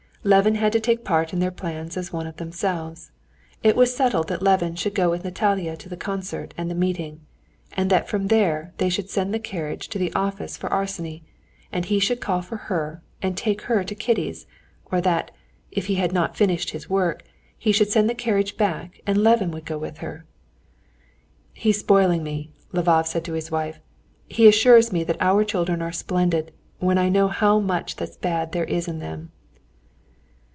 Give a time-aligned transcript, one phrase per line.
[0.23, 3.09] Levin had to take part in their plans as one of themselves.
[3.63, 7.21] It was settled that Levin should go with Natalia to the concert and the meeting,
[7.73, 11.23] and that from there they should send the carriage to the office for Arseny,
[11.71, 14.45] and he should call for her and take her to Kitty's;
[14.91, 15.31] or that,
[15.71, 17.23] if he had not finished his work,
[17.57, 20.25] he should send the carriage back and Levin would go with her.
[21.51, 23.79] "He's spoiling me," Lvov said to his wife;
[24.27, 28.51] "he assures me that our children are splendid, when I know how much that's bad
[28.51, 29.31] there is in them."